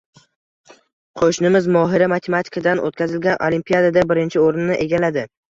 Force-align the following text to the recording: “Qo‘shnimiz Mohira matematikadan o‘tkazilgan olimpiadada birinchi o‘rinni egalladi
“Qo‘shnimiz 1.21 1.67
Mohira 1.75 2.07
matematikadan 2.15 2.83
o‘tkazilgan 2.89 3.39
olimpiadada 3.51 4.07
birinchi 4.15 4.45
o‘rinni 4.49 4.81
egalladi 4.89 5.29